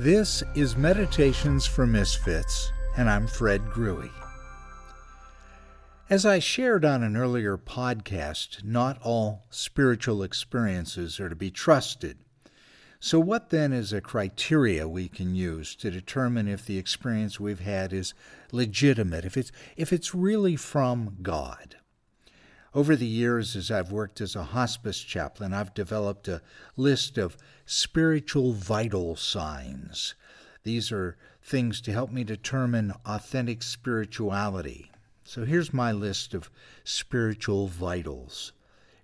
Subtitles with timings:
[0.00, 4.12] This is Meditations for Misfits, and I'm Fred Grewe.
[6.08, 12.18] As I shared on an earlier podcast, not all spiritual experiences are to be trusted.
[13.00, 17.58] So, what then is a criteria we can use to determine if the experience we've
[17.58, 18.14] had is
[18.52, 21.74] legitimate, if it's, if it's really from God?
[22.78, 26.42] Over the years, as I've worked as a hospice chaplain, I've developed a
[26.76, 27.36] list of
[27.66, 30.14] spiritual vital signs.
[30.62, 34.92] These are things to help me determine authentic spirituality.
[35.24, 36.52] So here's my list of
[36.84, 38.52] spiritual vitals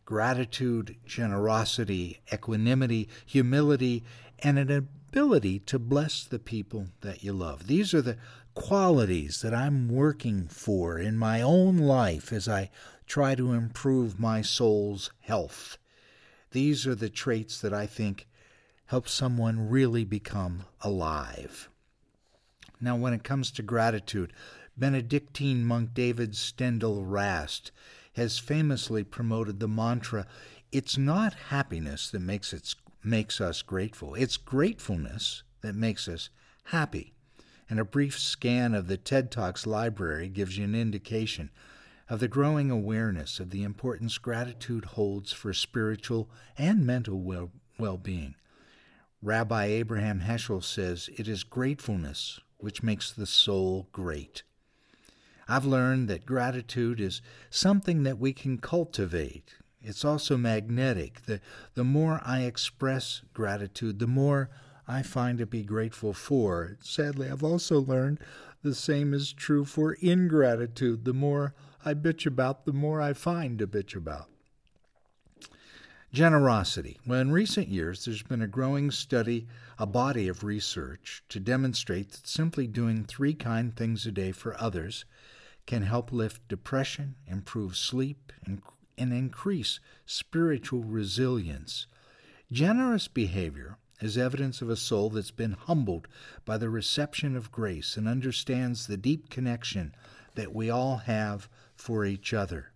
[0.04, 4.04] gratitude, generosity, equanimity, humility,
[4.38, 7.66] and an ability to bless the people that you love.
[7.66, 8.18] These are the
[8.54, 12.70] qualities that I'm working for in my own life as I
[13.06, 15.78] try to improve my soul's health.
[16.50, 18.26] These are the traits that I think
[18.86, 21.68] help someone really become alive.
[22.80, 24.32] Now, when it comes to gratitude,
[24.76, 27.70] Benedictine monk David Steindl-Rast
[28.14, 30.26] has famously promoted the mantra
[30.72, 32.74] it's not happiness that makes, it,
[33.04, 36.30] makes us grateful, it's gratefulness that makes us
[36.64, 37.14] happy.
[37.70, 41.50] And a brief scan of the TED Talks library gives you an indication
[42.08, 47.20] of the growing awareness of the importance gratitude holds for spiritual and mental
[47.78, 48.34] well being.
[49.22, 54.42] Rabbi Abraham Heschel says it is gratefulness which makes the soul great.
[55.46, 59.54] I've learned that gratitude is something that we can cultivate.
[59.82, 61.26] It's also magnetic.
[61.26, 61.40] The,
[61.74, 64.48] the more I express gratitude, the more
[64.88, 66.76] I find to be grateful for.
[66.80, 68.20] Sadly, I've also learned
[68.62, 71.04] the same is true for ingratitude.
[71.04, 74.28] The more I bitch about, the more I find to bitch about.
[76.12, 76.98] Generosity.
[77.06, 82.12] Well, in recent years, there's been a growing study, a body of research to demonstrate
[82.12, 85.04] that simply doing three kind things a day for others
[85.66, 88.62] can help lift depression, improve sleep, and,
[88.96, 91.86] and increase spiritual resilience.
[92.52, 96.06] Generous behavior is evidence of a soul that's been humbled
[96.44, 99.94] by the reception of grace and understands the deep connection
[100.34, 102.72] that we all have for each other.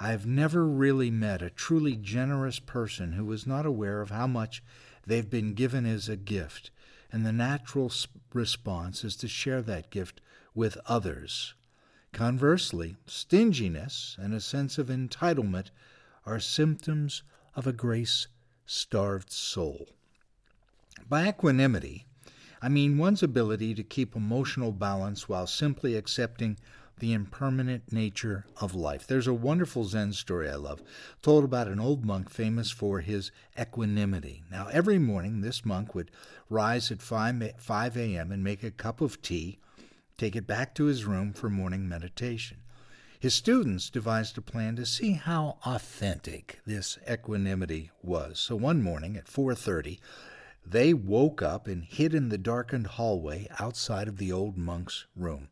[0.00, 4.26] I have never really met a truly generous person who was not aware of how
[4.26, 4.62] much
[5.06, 6.70] they've been given as a gift,
[7.12, 7.92] and the natural
[8.32, 10.20] response is to share that gift
[10.54, 11.54] with others.
[12.12, 15.70] Conversely, stinginess and a sense of entitlement
[16.26, 17.22] are symptoms
[17.54, 18.26] of a grace
[18.66, 19.88] starved soul.
[21.08, 22.06] By equanimity,
[22.60, 26.58] I mean one's ability to keep emotional balance while simply accepting
[26.98, 29.06] the impermanent nature of life.
[29.06, 30.82] There's a wonderful Zen story I love,
[31.20, 34.42] told about an old monk famous for his equanimity.
[34.50, 36.10] Now, every morning, this monk would
[36.48, 38.30] rise at 5, 5 a.m.
[38.30, 39.58] and make a cup of tea,
[40.16, 42.58] take it back to his room for morning meditation.
[43.18, 48.40] His students devised a plan to see how authentic this equanimity was.
[48.40, 50.00] So one morning at 4:30,
[50.66, 55.50] they woke up and hid in the darkened hallway outside of the old monk's room.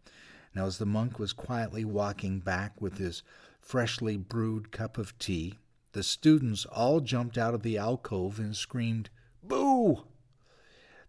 [0.55, 3.22] Now, as the monk was quietly walking back with his
[3.61, 5.55] freshly brewed cup of tea,
[5.93, 9.11] the students all jumped out of the alcove and screamed,
[9.43, 10.05] Boo!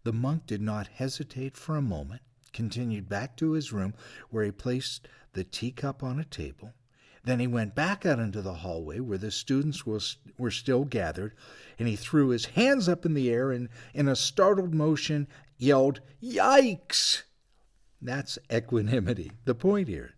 [0.04, 2.22] The monk did not hesitate for a moment,
[2.54, 3.94] continued back to his room,
[4.30, 6.74] where he placed the teacup on a table.
[7.24, 11.36] Then he went back out into the hallway where the students was, were still gathered,
[11.78, 15.28] and he threw his hands up in the air and, in a startled motion,
[15.58, 17.24] yelled, Yikes!
[18.02, 19.32] That's equanimity.
[19.46, 20.16] The point here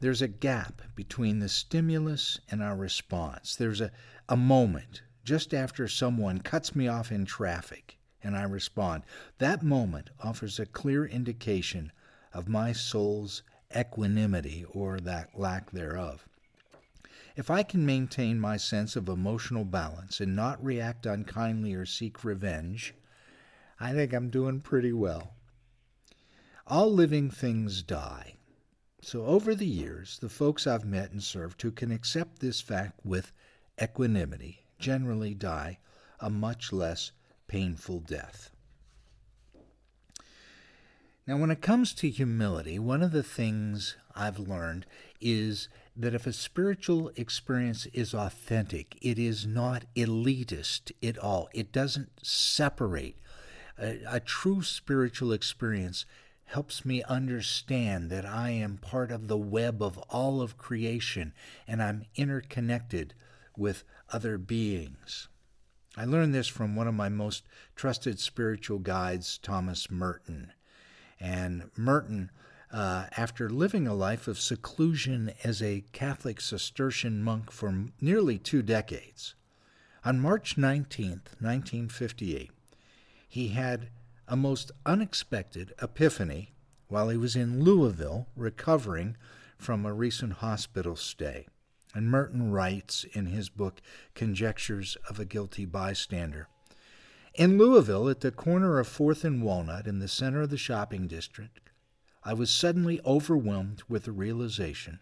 [0.00, 3.56] there's a gap between the stimulus and our response.
[3.56, 3.90] There's a,
[4.28, 9.04] a moment just after someone cuts me off in traffic and I respond.
[9.38, 11.92] That moment offers a clear indication
[12.32, 13.42] of my soul's
[13.74, 16.26] equanimity or that lack thereof.
[17.36, 22.24] If I can maintain my sense of emotional balance and not react unkindly or seek
[22.24, 22.94] revenge,
[23.80, 25.33] I think I'm doing pretty well.
[26.66, 28.34] All living things die.
[29.02, 33.00] So, over the years, the folks I've met and served who can accept this fact
[33.04, 33.32] with
[33.82, 35.78] equanimity generally die
[36.20, 37.12] a much less
[37.48, 38.50] painful death.
[41.26, 44.86] Now, when it comes to humility, one of the things I've learned
[45.20, 51.48] is that if a spiritual experience is authentic, it is not elitist at all.
[51.52, 53.16] It doesn't separate.
[53.78, 56.04] A, a true spiritual experience
[56.54, 61.34] helps me understand that I am part of the web of all of creation
[61.66, 63.12] and I'm interconnected
[63.56, 65.26] with other beings.
[65.96, 67.42] I learned this from one of my most
[67.74, 70.52] trusted spiritual guides, Thomas Merton.
[71.18, 72.30] And Merton,
[72.72, 78.62] uh, after living a life of seclusion as a Catholic Cistercian monk for nearly two
[78.62, 79.34] decades,
[80.04, 81.08] on March 19,
[81.40, 82.52] 1958,
[83.26, 83.88] he had
[84.28, 86.54] a most unexpected epiphany
[86.88, 89.16] while he was in Louisville recovering
[89.58, 91.46] from a recent hospital stay.
[91.94, 93.80] And Merton writes in his book
[94.14, 96.48] Conjectures of a Guilty Bystander.
[97.34, 101.06] In Louisville, at the corner of 4th and Walnut, in the center of the shopping
[101.06, 101.70] district,
[102.22, 105.00] I was suddenly overwhelmed with the realization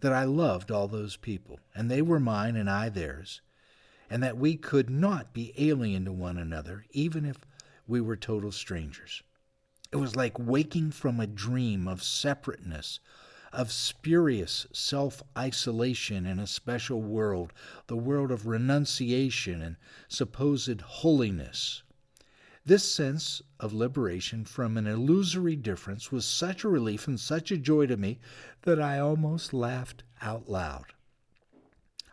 [0.00, 3.40] that I loved all those people, and they were mine and I theirs,
[4.08, 7.38] and that we could not be alien to one another, even if
[7.86, 9.22] we were total strangers.
[9.92, 12.98] It was like waking from a dream of separateness,
[13.52, 17.52] of spurious self isolation in a special world,
[17.86, 19.76] the world of renunciation and
[20.08, 21.82] supposed holiness.
[22.64, 27.56] This sense of liberation from an illusory difference was such a relief and such a
[27.56, 28.18] joy to me
[28.62, 30.92] that I almost laughed out loud.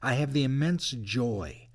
[0.03, 1.69] I have the immense joy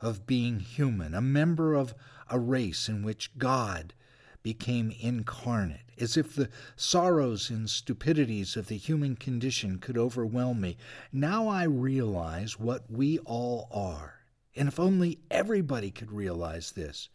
[0.00, 1.94] of being human, a member of
[2.34, 3.94] a race in which God
[4.42, 10.76] became incarnate, as if the sorrows and stupidities of the human condition could overwhelm me.
[11.12, 14.16] Now I realize what we all are,
[14.56, 17.08] and if only everybody could realize this.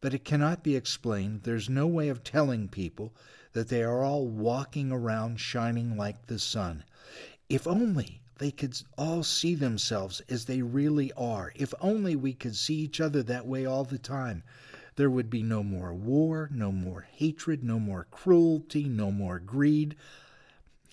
[0.00, 1.42] But it cannot be explained.
[1.42, 3.16] There's no way of telling people
[3.52, 6.84] that they are all walking around shining like the sun.
[7.48, 11.52] If only they could all see themselves as they really are.
[11.56, 14.42] If only we could see each other that way all the time.
[14.96, 19.96] There would be no more war, no more hatred, no more cruelty, no more greed.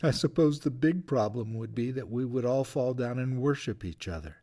[0.02, 3.86] I suppose the big problem would be that we would all fall down and worship
[3.86, 4.38] each other.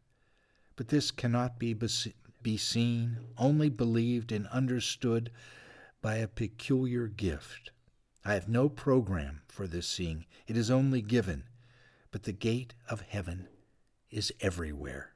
[0.77, 1.75] But this cannot be,
[2.43, 5.31] be seen, only believed and understood
[6.01, 7.71] by a peculiar gift.
[8.25, 11.45] I have no program for this seeing, it is only given,
[12.11, 13.49] but the gate of heaven
[14.11, 15.13] is everywhere.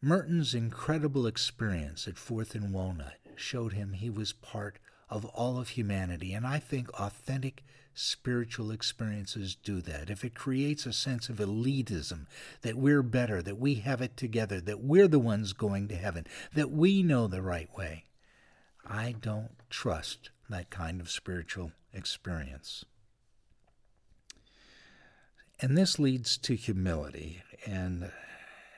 [0.00, 4.78] Merton's incredible experience at Fourth and Walnut showed him he was part
[5.08, 7.64] of all of humanity, and I think authentic
[7.94, 10.10] spiritual experiences do that.
[10.10, 12.26] If it creates a sense of elitism,
[12.62, 16.26] that we're better, that we have it together, that we're the ones going to heaven,
[16.52, 18.06] that we know the right way,
[18.86, 22.84] I don't trust that kind of spiritual experience.
[25.60, 27.42] And this leads to humility.
[27.66, 28.10] And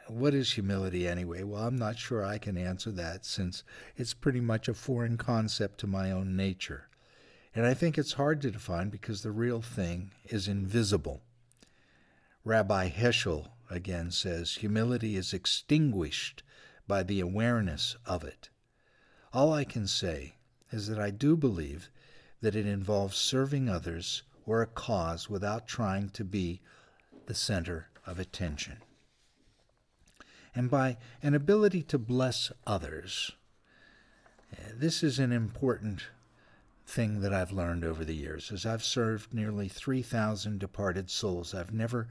[0.08, 1.42] what is humility anyway?
[1.42, 3.64] Well, I'm not sure I can answer that since
[3.96, 6.88] it's pretty much a foreign concept to my own nature.
[7.54, 11.22] And I think it's hard to define because the real thing is invisible.
[12.44, 16.42] Rabbi Heschel again says humility is extinguished
[16.86, 18.50] by the awareness of it.
[19.32, 20.36] All I can say
[20.70, 21.90] is that I do believe
[22.42, 26.60] that it involves serving others or a cause without trying to be
[27.26, 28.78] the center of attention
[30.56, 33.32] and by an ability to bless others.
[34.52, 36.04] Eh, this is an important
[36.86, 38.50] thing that I've learned over the years.
[38.50, 42.08] As I've served nearly 3,000 departed souls, I've never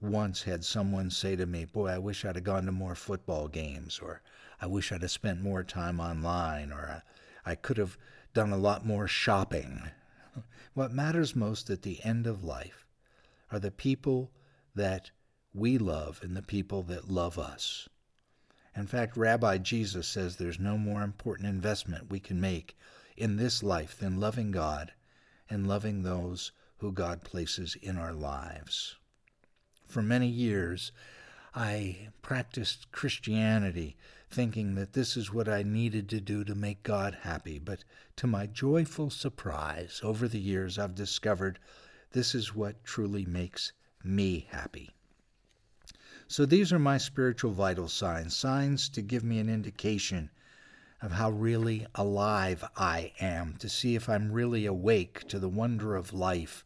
[0.00, 3.48] once had someone say to me, Boy, I wish I'd have gone to more football
[3.48, 4.20] games, or
[4.60, 7.02] I wish I'd have spent more time online, or
[7.46, 7.96] I, I could have
[8.34, 9.90] done a lot more shopping.
[10.74, 12.86] What matters most at the end of life
[13.50, 14.30] are the people
[14.74, 15.10] that
[15.52, 17.88] we love and the people that love us.
[18.76, 22.76] In fact, Rabbi Jesus says there's no more important investment we can make
[23.16, 24.92] in this life than loving God
[25.50, 28.96] and loving those who God places in our lives.
[29.86, 30.92] For many years,
[31.54, 33.96] I practiced Christianity
[34.30, 37.84] thinking that this is what I needed to do to make God happy, but
[38.16, 41.58] to my joyful surprise, over the years I've discovered
[42.12, 43.72] this is what truly makes
[44.04, 44.90] me happy.
[46.26, 50.30] So these are my spiritual vital signs, signs to give me an indication
[51.00, 55.96] of how really alive I am, to see if I'm really awake to the wonder
[55.96, 56.64] of life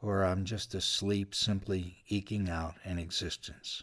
[0.00, 3.82] or I'm just asleep, simply eking out an existence.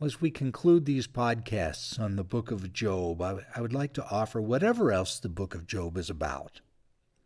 [0.00, 4.40] As we conclude these podcasts on the book of Job, I, would like to offer
[4.40, 6.60] whatever else the book of Job is about.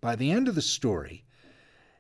[0.00, 1.26] By the end of the story,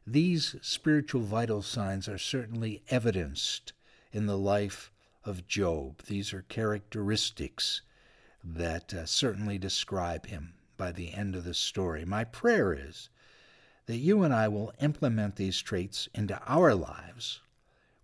[0.06, 3.74] these spiritual vital signs are certainly evidenced
[4.12, 4.90] in the life
[5.26, 6.04] of Job.
[6.04, 7.82] These are characteristics
[8.42, 12.06] that uh, certainly describe him by the end of the story.
[12.06, 13.10] My prayer is
[13.84, 17.42] that you and I will implement these traits into our lives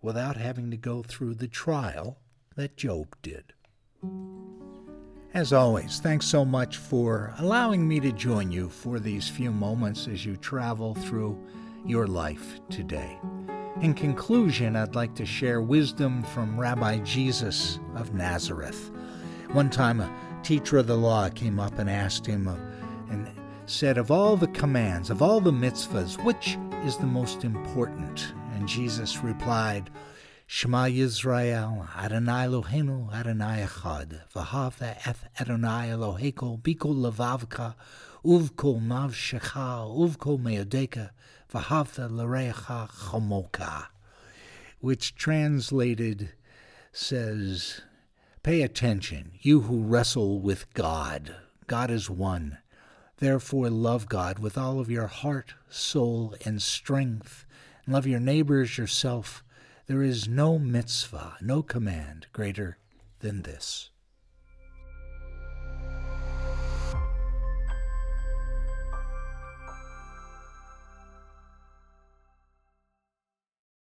[0.03, 2.19] without having to go through the trial
[2.59, 3.53] that Job did.
[5.33, 10.09] As always, thanks so much for allowing me to join you for these few moments
[10.09, 11.41] as you travel through
[11.85, 13.17] your life today.
[13.79, 18.91] In conclusion, I'd like to share wisdom from Rabbi Jesus of Nazareth.
[19.53, 20.13] One time, a
[20.43, 22.57] teacher of the law came up and asked him uh,
[23.09, 23.31] and
[23.67, 28.33] said, Of all the commands, of all the mitzvahs, which is the most important?
[28.53, 29.89] And Jesus replied,
[30.51, 37.75] Shema Yisrael, Adonai Eloheinu, Adonai Echad, V'havta eth Adonai Eloheko, Bikol levavka,
[38.25, 41.11] uvkol navshecha, uvkol meodeka,
[41.53, 43.89] V'havta l'recha chomoka,
[44.79, 46.31] which translated
[46.91, 47.81] says,
[48.41, 51.35] Pay attention, you who wrestle with God.
[51.67, 52.57] God is one.
[53.17, 57.45] Therefore, love God with all of your heart, soul, and strength,
[57.85, 59.43] and love your neighbors yourself
[59.89, 62.77] there is no mitzvah, no command greater
[63.21, 63.89] than this.